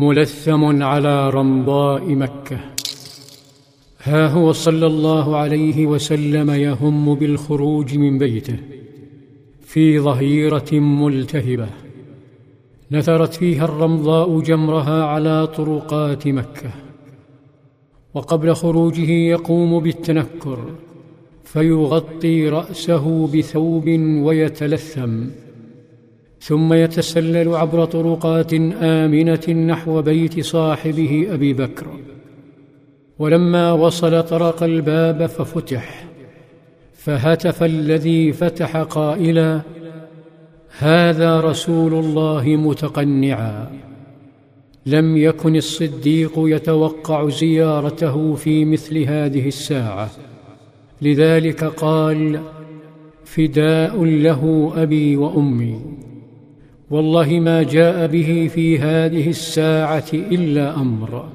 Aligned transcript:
ملثم 0.00 0.82
على 0.82 1.30
رمضاء 1.30 2.14
مكة. 2.14 2.58
ها 4.02 4.26
هو 4.28 4.52
صلى 4.52 4.86
الله 4.86 5.36
عليه 5.36 5.86
وسلم 5.86 6.50
يهم 6.50 7.14
بالخروج 7.14 7.98
من 7.98 8.18
بيته 8.18 8.56
في 9.62 10.00
ظهيرة 10.00 10.70
ملتهبة. 10.72 11.68
نثرت 12.92 13.34
فيها 13.34 13.64
الرمضاء 13.64 14.40
جمرها 14.40 15.04
على 15.04 15.46
طرقات 15.46 16.28
مكة. 16.28 16.70
وقبل 18.14 18.54
خروجه 18.54 19.10
يقوم 19.10 19.80
بالتنكر 19.80 20.58
فيغطي 21.44 22.48
رأسه 22.48 23.26
بثوب 23.26 23.86
ويتلثم. 24.26 25.24
ثم 26.40 26.72
يتسلل 26.72 27.54
عبر 27.54 27.84
طرقات 27.84 28.54
آمنة 28.82 29.48
نحو 29.48 30.02
بيت 30.02 30.40
صاحبه 30.40 31.26
أبي 31.30 31.52
بكر. 31.52 31.86
ولما 33.18 33.72
وصل 33.72 34.22
طرق 34.22 34.62
الباب 34.62 35.26
ففتح 35.26 36.04
فهتف 36.94 37.62
الذي 37.62 38.32
فتح 38.32 38.76
قائلا 38.76 39.60
هذا 40.78 41.40
رسول 41.40 41.94
الله 41.94 42.44
متقنعا. 42.46 43.70
لم 44.86 45.16
يكن 45.16 45.56
الصديق 45.56 46.32
يتوقع 46.36 47.28
زيارته 47.28 48.34
في 48.34 48.64
مثل 48.64 48.98
هذه 48.98 49.48
الساعة. 49.48 50.10
لذلك 51.02 51.64
قال 51.64 52.40
فداء 53.24 54.04
له 54.04 54.72
أبي 54.76 55.16
وأمي. 55.16 55.80
والله 56.90 57.40
ما 57.40 57.62
جاء 57.62 58.06
به 58.06 58.50
في 58.54 58.78
هذه 58.78 59.28
الساعة 59.28 60.04
إلا 60.12 60.74
أمر. 60.74 61.28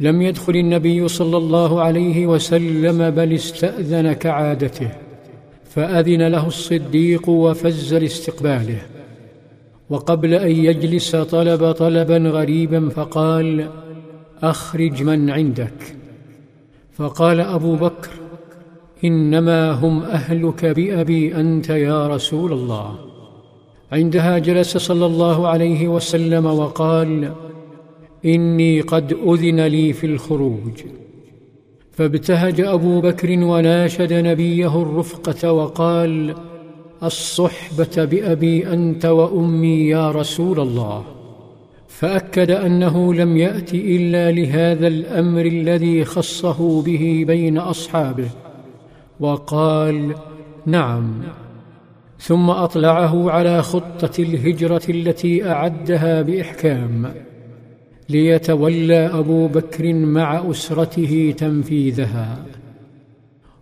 لم 0.00 0.22
يدخل 0.22 0.56
النبي 0.56 1.08
صلى 1.08 1.36
الله 1.36 1.80
عليه 1.80 2.26
وسلم 2.26 3.10
بل 3.10 3.32
استأذن 3.32 4.12
كعادته 4.12 4.90
فأذن 5.64 6.28
له 6.28 6.46
الصديق 6.46 7.28
وفز 7.28 7.94
لاستقباله. 7.94 8.82
وقبل 9.90 10.34
أن 10.34 10.50
يجلس 10.50 11.16
طلب 11.16 11.72
طلبا 11.72 12.18
غريبا 12.18 12.88
فقال 12.88 13.68
أخرج 14.42 15.02
من 15.02 15.30
عندك. 15.30 15.96
فقال 16.92 17.40
أبو 17.40 17.76
بكر 17.76 18.10
إنما 19.04 19.70
هم 19.70 20.02
أهلك 20.02 20.64
بأبي 20.64 21.36
أنت 21.36 21.68
يا 21.68 22.06
رسول 22.06 22.52
الله. 22.52 23.11
عندها 23.92 24.38
جلس 24.38 24.76
صلى 24.76 25.06
الله 25.06 25.48
عليه 25.48 25.88
وسلم 25.88 26.46
وقال 26.46 27.32
إني 28.24 28.80
قد 28.80 29.16
أذن 29.26 29.66
لي 29.66 29.92
في 29.92 30.06
الخروج. 30.06 30.80
فابتهج 31.90 32.60
أبو 32.60 33.00
بكر 33.00 33.30
وناشد 33.30 34.12
نبيه 34.12 34.82
الرفقة 34.82 35.52
وقال 35.52 36.34
الصحبة 37.02 38.04
بأبي 38.04 38.72
أنت 38.72 39.04
وأمي 39.04 39.88
يا 39.88 40.10
رسول 40.10 40.60
الله. 40.60 41.04
فأكد 41.88 42.50
أنه 42.50 43.14
لم 43.14 43.36
يأت 43.36 43.74
إلا 43.74 44.30
لهذا 44.30 44.86
الأمر 44.86 45.46
الذي 45.46 46.04
خصه 46.04 46.82
به 46.82 47.24
بين 47.26 47.58
أصحابه 47.58 48.30
وقال 49.20 50.14
نعم. 50.66 51.22
ثم 52.22 52.50
أطلعه 52.50 53.30
على 53.30 53.62
خطة 53.62 54.22
الهجرة 54.22 54.82
التي 54.88 55.48
أعدها 55.48 56.22
بإحكام 56.22 57.12
ليتولى 58.08 59.06
أبو 59.06 59.46
بكر 59.46 59.92
مع 59.92 60.50
أسرته 60.50 61.34
تنفيذها. 61.38 62.38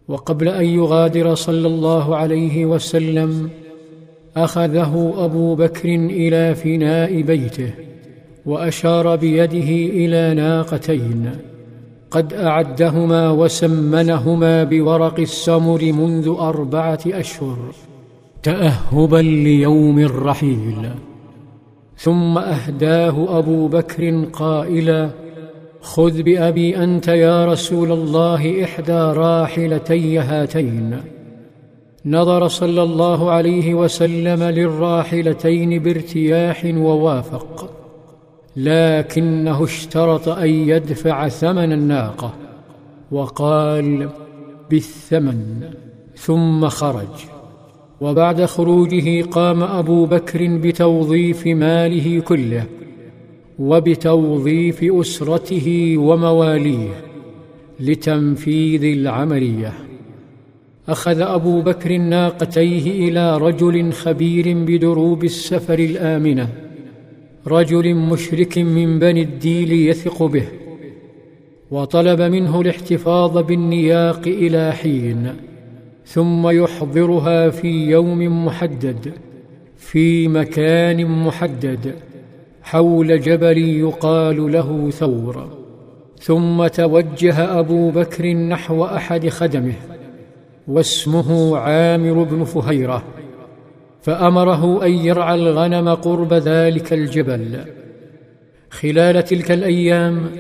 وقبل 0.09 0.49
أن 0.49 0.65
يغادر 0.65 1.35
صلى 1.35 1.67
الله 1.67 2.17
عليه 2.17 2.67
وسلم 2.67 3.51
أخذه 4.37 5.15
أبو 5.17 5.55
بكر 5.55 5.89
إلى 5.95 6.55
فناء 6.55 7.23
بيته 7.23 7.71
وأشار 8.47 9.17
بيده 9.17 9.71
إلى 10.01 10.35
ناقتين 10.35 11.31
قد 12.11 12.35
أعدهما 12.35 13.31
وسمنهما 13.31 14.65
بورق 14.65 15.21
السمر 15.21 15.93
منذ 15.93 16.29
أربعة 16.39 17.01
أشهر. 17.07 17.59
تأهبا 18.43 19.17
ليوم 19.17 19.99
الرحيل. 19.99 20.91
ثم 21.97 22.39
أهداه 22.39 23.39
أبو 23.39 23.69
بكر 23.69 24.25
قائلا 24.33 25.11
خذ 25.81 26.23
بأبي 26.23 26.77
أنت 26.77 27.09
يا 27.09 27.47
رسول 27.47 27.93
الله 27.93 28.65
إحدى 28.65 28.93
راحلتي 28.93 30.19
هاتين. 30.19 31.01
نظر 32.07 32.49
صلى 32.49 32.83
الله 32.83 33.31
عليه 33.31 33.75
وسلم 33.75 34.43
للراحلتين 34.43 35.79
بارتياح 35.83 36.65
ووافق 36.65 37.71
لكنه 38.57 39.65
اشترط 39.65 40.29
أن 40.29 40.49
يدفع 40.49 41.29
ثمن 41.29 41.73
الناقة. 41.73 42.35
وقال 43.13 44.09
بالثمن. 44.71 45.61
ثم 46.17 46.69
خرج. 46.69 47.40
وبعد 48.01 48.45
خروجه 48.45 49.23
قام 49.23 49.63
أبو 49.63 50.07
بكر 50.07 50.57
بتوظيف 50.57 51.47
ماله 51.47 52.21
كله 52.21 52.65
وبتوظيف 53.59 54.85
أسرته 54.85 55.95
ومواليه 55.99 56.89
لتنفيذ 57.81 58.85
العملية. 58.85 59.73
أخذ 60.89 61.21
أبو 61.21 61.61
بكر 61.61 61.97
ناقتيه 61.97 63.09
إلى 63.09 63.39
رجل 63.39 63.93
خبير 63.93 64.65
بدروب 64.65 65.25
السفر 65.25 65.79
الآمنة 65.79 66.49
رجل 67.47 67.95
مشرك 67.95 68.59
من 68.59 68.99
بني 68.99 69.23
الديل 69.23 69.73
يثق 69.73 70.23
به 70.23 70.49
وطلب 71.71 72.21
منه 72.21 72.61
الاحتفاظ 72.61 73.39
بالنياق 73.39 74.23
إلى 74.27 74.73
حين. 74.73 75.35
ثم 76.13 76.49
يحضرها 76.49 77.51
في 77.51 77.69
يوم 77.69 78.47
محدد 78.47 79.13
في 79.77 80.29
مكان 80.29 81.07
محدد 81.07 81.95
حول 82.63 83.21
جبل 83.21 83.59
يقال 83.59 84.53
له 84.53 84.91
ثور. 84.91 85.49
ثم 86.21 86.67
توجه 86.67 87.59
أبو 87.59 87.91
بكر 87.91 88.27
نحو 88.27 88.85
أحد 88.85 89.29
خدمه 89.29 89.75
واسمه 90.69 91.59
عامر 91.59 92.23
بن 92.23 92.45
فهيرة 92.45 93.03
فأمره 94.03 94.87
أن 94.87 94.91
يرعى 94.91 95.35
الغنم 95.35 95.89
قرب 95.89 96.35
ذلك 96.35 96.93
الجبل. 96.93 97.65
خلال 98.71 99.25
تلك 99.25 99.51
الأيام 99.51 100.31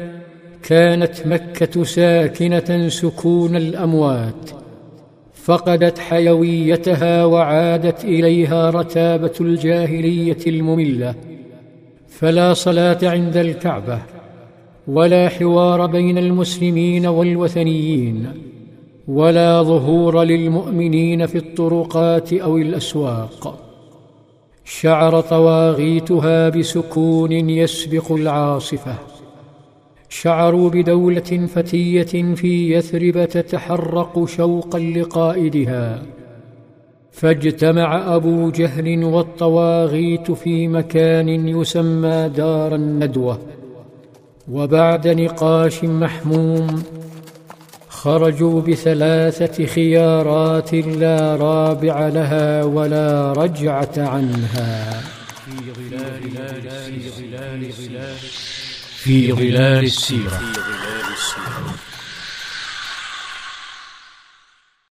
كانت 0.63 1.27
مكة 1.27 1.85
ساكنة 1.85 2.89
سكون 2.89 3.57
الأموات. 3.57 4.59
فقدت 5.45 5.99
حيويتها 5.99 7.25
وعادت 7.25 8.05
إليها 8.05 8.71
رتابة 8.71 9.33
الجاهلية 9.41 10.39
المملة 10.47 11.15
فلا 12.09 12.55
صلاة 12.55 12.99
عند 13.03 13.37
الكعبة 13.37 13.99
ولا 14.89 15.28
حوار 15.28 15.87
بين 15.87 16.19
المسلمين 16.19 17.06
والوثنيين 17.06 18.27
ولا 19.09 19.62
ظهور 19.62 20.23
للمؤمنين 20.23 21.27
في 21.27 21.39
الطرقات 21.39 22.33
أو 22.33 22.57
الأسواق. 22.57 23.59
شعر 24.65 25.21
طواغيتها 25.21 26.49
بسكون 26.49 27.33
يسبق 27.33 28.12
العاصفة. 28.12 28.95
شعروا 30.12 30.71
بدولة 30.71 31.47
فتية 31.54 32.34
في 32.34 32.72
يثرب 32.74 33.28
تتحرق 33.28 34.24
شوقا 34.24 34.78
لقائدها. 34.78 36.03
فاجتمع 37.12 38.16
أبو 38.16 38.51
جهل 38.51 39.04
والطواغيت 39.04 40.30
في 40.30 40.68
مكان 40.68 41.28
يسمى 41.28 42.30
دار 42.36 42.74
الندوة. 42.74 43.39
وبعد 44.53 45.09
نقاش 45.09 45.84
محموم 45.84 46.83
خرجوا 47.89 48.60
بثلاثة 48.60 49.66
خيارات 49.66 50.74
لا 50.74 51.36
رابع 51.36 52.09
لها 52.09 52.65
ولا 52.65 53.33
رجعة 53.33 53.95
عنها. 53.97 55.03
في 55.45 55.72
ظلال 55.72 57.01
في 57.01 57.72
ظلال 57.72 58.16
في 59.03 59.33
ظلال 59.33 59.85
السيرة. 59.85 60.41